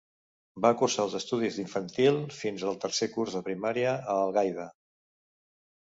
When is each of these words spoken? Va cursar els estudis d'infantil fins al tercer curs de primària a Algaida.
Va 0.65 0.69
cursar 0.79 1.03
els 1.09 1.17
estudis 1.19 1.59
d'infantil 1.59 2.17
fins 2.37 2.65
al 2.71 2.81
tercer 2.87 3.11
curs 3.19 3.39
de 3.39 3.45
primària 3.51 3.95
a 3.95 4.17
Algaida. 4.23 4.71